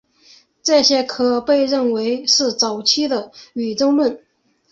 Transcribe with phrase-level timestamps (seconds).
[0.63, 4.19] 这些可以被认为是早期的宇宙论。